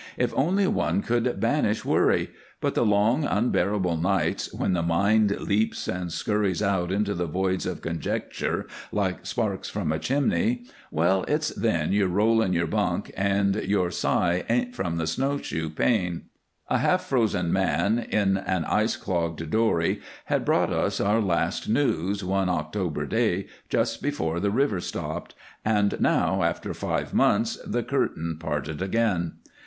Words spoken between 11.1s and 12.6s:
it's then you roll in